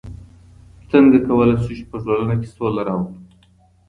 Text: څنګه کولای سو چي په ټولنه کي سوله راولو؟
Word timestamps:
څنګه 0.91 1.17
کولای 1.27 1.57
سو 1.63 1.71
چي 1.77 1.83
په 1.91 1.97
ټولنه 2.03 2.33
کي 2.41 2.47
سوله 2.55 2.81
راولو؟ 2.87 3.15